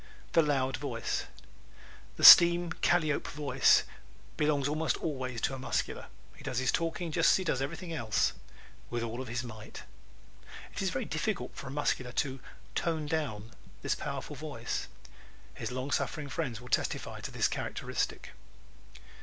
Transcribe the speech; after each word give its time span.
The 0.31 0.41
Loud 0.41 0.77
Voice¶ 0.77 1.25
The 2.15 2.23
"steam 2.23 2.71
calliope 2.73 3.27
voice" 3.29 3.83
belongs 4.35 4.67
almost 4.67 4.97
always 4.97 5.39
to 5.41 5.53
a 5.53 5.59
Muscular. 5.59 6.07
He 6.35 6.41
does 6.43 6.57
his 6.57 6.71
talking 6.71 7.11
just 7.11 7.29
as 7.29 7.37
he 7.37 7.43
does 7.43 7.61
everything 7.61 7.93
else 7.93 8.33
with 8.89 9.03
all 9.03 9.23
his 9.25 9.43
might. 9.43 9.83
It 10.73 10.81
is 10.81 10.89
very 10.89 11.05
difficult 11.05 11.55
for 11.55 11.65
the 11.65 11.69
Muscular 11.73 12.13
to 12.13 12.39
"tone 12.73 13.05
down" 13.05 13.51
this 13.83 13.93
powerful 13.93 14.35
voice. 14.35 14.87
His 15.53 15.71
long 15.71 15.91
suffering 15.91 16.29
friends 16.29 16.59
will 16.59 16.69
testify 16.69 17.19
to 17.21 17.29
this 17.29 17.47
characteristic. 17.47 18.29